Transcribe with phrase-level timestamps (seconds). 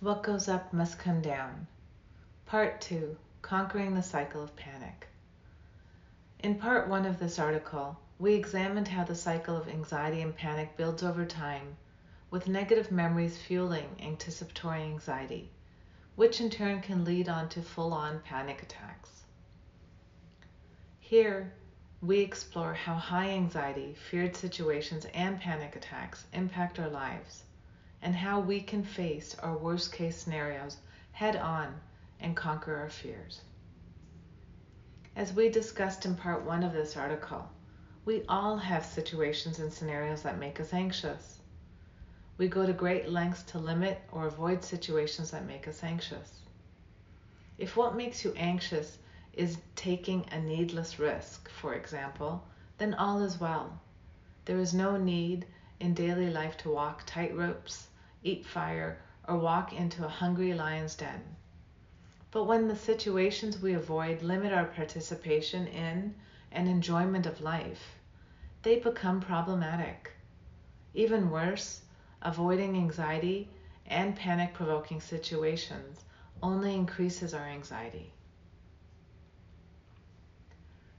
[0.00, 1.66] What goes up must come down.
[2.46, 5.06] Part 2 Conquering the Cycle of Panic.
[6.38, 10.74] In part 1 of this article, we examined how the cycle of anxiety and panic
[10.78, 11.76] builds over time,
[12.30, 15.50] with negative memories fueling anticipatory anxiety,
[16.16, 19.24] which in turn can lead on to full on panic attacks.
[20.98, 21.52] Here,
[22.00, 27.44] we explore how high anxiety, feared situations, and panic attacks impact our lives
[28.02, 30.78] and how we can face our worst case scenarios
[31.12, 31.80] head on
[32.18, 33.42] and conquer our fears.
[35.14, 37.50] As we discussed in part one of this article,
[38.06, 41.40] we all have situations and scenarios that make us anxious.
[42.38, 46.40] We go to great lengths to limit or avoid situations that make us anxious.
[47.58, 48.96] If what makes you anxious
[49.34, 52.42] is taking a needless risk, for example,
[52.78, 53.78] then all is well.
[54.46, 55.44] There is no need
[55.80, 57.88] in daily life to walk tight ropes
[58.22, 61.36] eat fire, or walk into a hungry lion's den.
[62.30, 66.14] But when the situations we avoid limit our participation in
[66.52, 67.98] and enjoyment of life,
[68.62, 70.12] they become problematic.
[70.94, 71.82] Even worse,
[72.22, 73.48] avoiding anxiety
[73.86, 76.04] and panic provoking situations
[76.42, 78.12] only increases our anxiety.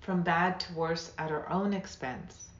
[0.00, 2.50] From bad to worse at our own expense.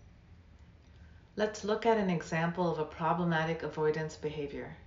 [1.38, 4.78] Let's look at an example of a problematic avoidance behavior.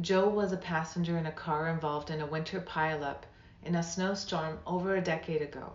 [0.00, 3.22] Joe was a passenger in a car involved in a winter pileup
[3.62, 5.74] in a snowstorm over a decade ago.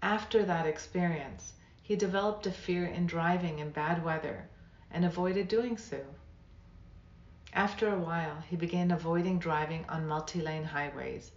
[0.00, 4.48] After that experience, he developed a fear in driving in bad weather
[4.90, 6.02] and avoided doing so.
[7.52, 11.32] After a while, he began avoiding driving on multi lane highways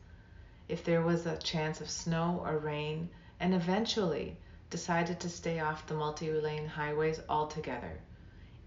[0.70, 5.86] if there was a chance of snow or rain, and eventually decided to stay off
[5.86, 8.02] the multi lane highways altogether,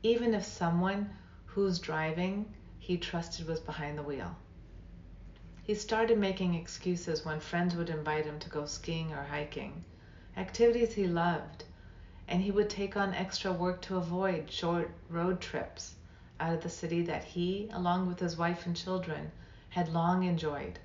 [0.03, 1.07] even if someone
[1.45, 2.47] whose driving
[2.79, 4.37] he trusted was behind the wheel.
[5.63, 9.85] He started making excuses when friends would invite him to go skiing or hiking,
[10.37, 11.65] activities he loved,
[12.27, 15.97] and he would take on extra work to avoid short road trips
[16.41, 19.31] out of the city that he, along with his wife and children,
[19.69, 20.79] had long enjoyed.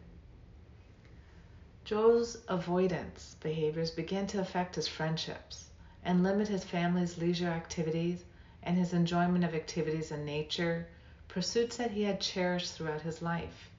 [1.85, 5.69] Joe's avoidance behaviors began to affect his friendships
[6.03, 8.25] and limit his family's leisure activities
[8.63, 10.87] and his enjoyment of activities in nature,
[11.27, 13.69] pursuits that he had cherished throughout his life.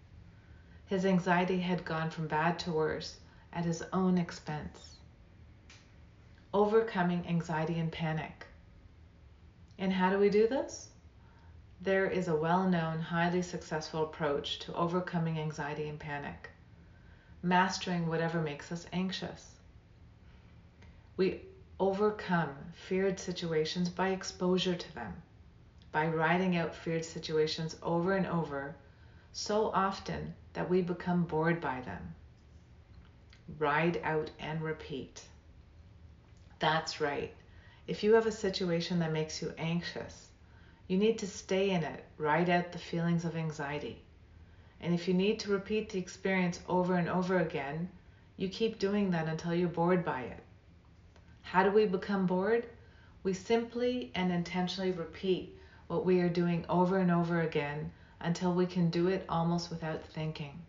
[0.86, 3.18] His anxiety had gone from bad to worse
[3.52, 4.98] at his own expense.
[6.54, 8.46] Overcoming anxiety and panic.
[9.78, 10.90] And how do we do this?
[11.80, 16.50] There is a well known, highly successful approach to overcoming anxiety and panic
[17.42, 19.54] mastering whatever makes us anxious.
[21.16, 21.42] We
[21.78, 25.14] overcome feared situations by exposure to them,
[25.92, 28.74] by riding out feared situations over and over
[29.32, 32.14] so often that we become bored by them.
[33.58, 35.22] Ride out and repeat.
[36.58, 37.34] That's right.
[37.86, 40.28] If you have a situation that makes you anxious,
[40.88, 44.02] you need to stay in it, ride out the feelings of anxiety.
[44.80, 47.88] And if you need to repeat the experience over and over again,
[48.36, 50.42] you keep doing that until you're bored by it.
[51.42, 52.68] How do we become bored?
[53.22, 55.56] We simply and intentionally repeat
[55.86, 60.04] what we are doing over and over again until we can do it almost without
[60.04, 60.60] thinking.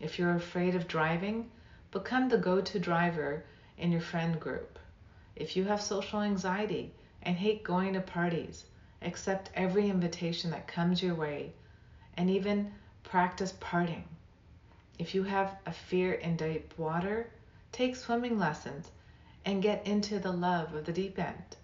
[0.00, 1.50] If you're afraid of driving,
[1.90, 3.44] become the go to driver
[3.76, 4.78] in your friend group.
[5.36, 8.64] If you have social anxiety and hate going to parties,
[9.02, 11.52] accept every invitation that comes your way
[12.16, 12.72] and even
[13.08, 14.04] practice parting.
[14.98, 17.30] If you have a fear in deep water,
[17.72, 18.90] take swimming lessons
[19.46, 21.56] and get into the love of the deep end.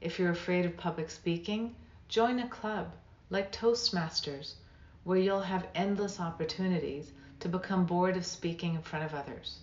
[0.00, 1.74] If you're afraid of public speaking,
[2.08, 2.94] join a club
[3.28, 4.54] like Toastmasters,
[5.04, 9.58] where you'll have endless opportunities to become bored of speaking in front of others.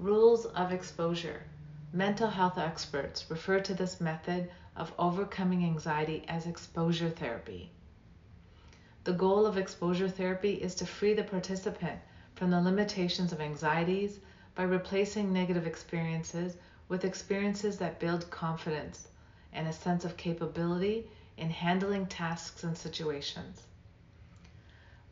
[0.00, 1.44] Rules of exposure.
[1.92, 7.70] Mental health experts refer to this method of overcoming anxiety as exposure therapy.
[9.06, 12.00] The goal of exposure therapy is to free the participant
[12.34, 14.18] from the limitations of anxieties
[14.56, 16.56] by replacing negative experiences
[16.88, 19.06] with experiences that build confidence
[19.52, 23.62] and a sense of capability in handling tasks and situations.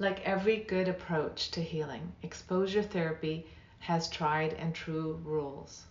[0.00, 3.46] Like every good approach to healing, exposure therapy
[3.78, 5.84] has tried and true rules.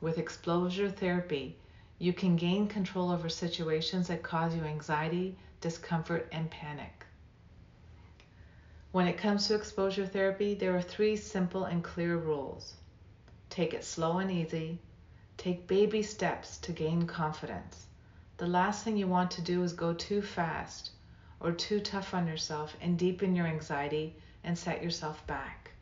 [0.00, 1.56] With exposure therapy,
[2.00, 7.03] you can gain control over situations that cause you anxiety, discomfort, and panic.
[8.94, 12.76] When it comes to exposure therapy, there are three simple and clear rules.
[13.50, 14.78] Take it slow and easy.
[15.36, 17.86] Take baby steps to gain confidence.
[18.36, 20.92] The last thing you want to do is go too fast
[21.40, 24.14] or too tough on yourself and deepen your anxiety
[24.44, 25.72] and set yourself back.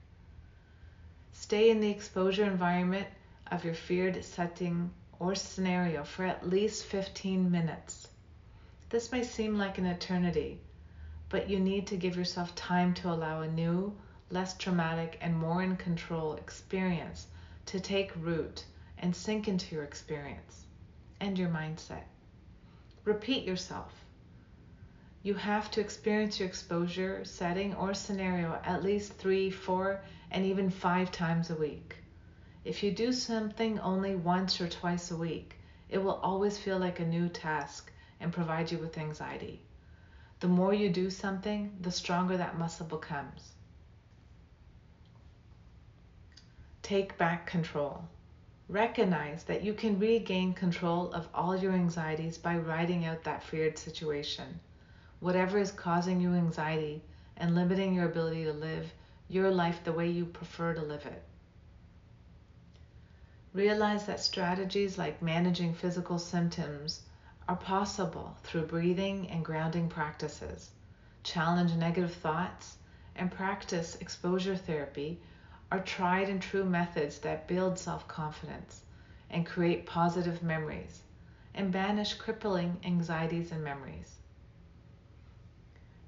[1.35, 3.09] Stay in the exposure environment
[3.51, 8.09] of your feared setting or scenario for at least 15 minutes.
[8.89, 10.63] This may seem like an eternity,
[11.33, 13.97] but you need to give yourself time to allow a new,
[14.29, 17.27] less traumatic, and more in control experience
[17.65, 18.67] to take root
[18.99, 20.67] and sink into your experience
[21.21, 22.03] and your mindset.
[23.05, 24.05] Repeat yourself.
[25.23, 30.69] You have to experience your exposure, setting, or scenario at least three, four, and even
[30.69, 31.97] five times a week.
[32.63, 35.57] If you do something only once or twice a week,
[35.89, 37.91] it will always feel like a new task
[38.21, 39.63] and provide you with anxiety.
[40.43, 43.53] The more you do something, the stronger that muscle becomes.
[46.83, 48.03] Take back control.
[48.69, 53.79] Recognize that you can regain control of all your anxieties by writing out that feared
[53.79, 54.59] situation.
[55.21, 57.05] Whatever is causing you anxiety
[57.37, 58.93] and limiting your ability to live
[59.29, 61.23] your life the way you prefer to live it.
[63.53, 67.03] Realize that strategies like managing physical symptoms
[67.49, 70.71] are possible through breathing and grounding practices.
[71.23, 72.77] Challenge negative thoughts
[73.17, 75.21] and practice exposure therapy
[75.71, 78.83] are tried and true methods that build self confidence
[79.31, 81.03] and create positive memories
[81.55, 84.17] and banish crippling anxieties and memories.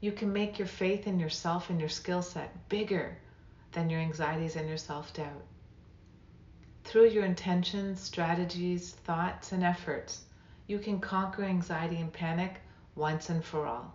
[0.00, 3.16] You can make your faith in yourself and your skill set bigger
[3.72, 5.44] than your anxieties and your self doubt.
[6.84, 10.24] Through your intentions, strategies, thoughts, and efforts,
[10.66, 12.60] you can conquer anxiety and panic
[12.94, 13.94] once and for all.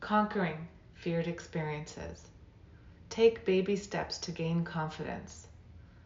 [0.00, 2.28] Conquering feared experiences.
[3.10, 5.48] Take baby steps to gain confidence.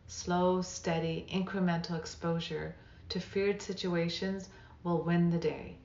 [0.06, 2.74] Slow, steady, incremental exposure
[3.10, 4.48] to feared situations
[4.82, 5.76] will win the day.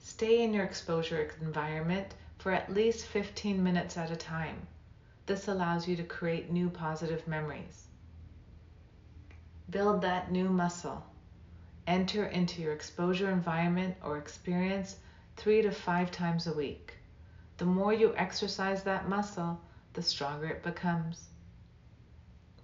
[0.00, 4.66] Stay in your exposure environment for at least 15 minutes at a time.
[5.26, 7.86] This allows you to create new positive memories.
[9.70, 11.04] Build that new muscle.
[11.88, 14.96] Enter into your exposure environment or experience
[15.38, 16.92] three to five times a week.
[17.56, 19.58] The more you exercise that muscle,
[19.94, 21.30] the stronger it becomes.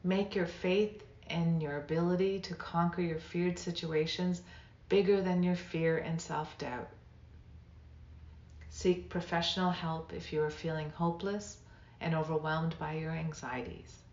[0.03, 4.43] Make your faith in your ability to conquer your feared situations
[4.91, 6.91] bigger than your fear and self doubt.
[8.69, 11.57] Seek professional help if you are feeling hopeless
[11.99, 14.04] and overwhelmed by your anxieties.